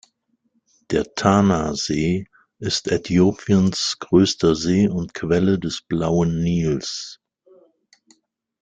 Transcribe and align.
Der 0.89 1.13
Tanasee 1.13 2.27
ist 2.57 2.87
Äthiopiens 2.91 3.97
größter 3.99 4.55
See 4.55 4.87
und 4.89 5.13
Quelle 5.13 5.59
des 5.59 5.83
Blauen 5.83 6.41
Nils. 6.41 7.19